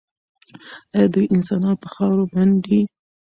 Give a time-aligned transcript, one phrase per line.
[0.95, 2.81] ایا دوی انسانان په خاورو منډي؟